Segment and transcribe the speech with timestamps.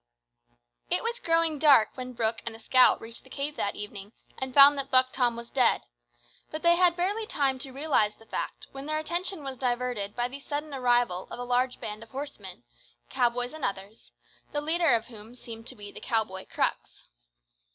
[0.89, 4.51] It was growing dark when Brooke and the scout reached the cave that evening and
[4.51, 5.83] found that Buck Tom was dead;
[6.49, 10.27] but they had barely time to realise the fact when their attention was diverted by
[10.27, 12.63] the sudden arrival of a large band of horsemen
[13.11, 14.11] cowboys and others
[14.53, 17.07] the leader of whom seemed to be the cow boy Crux.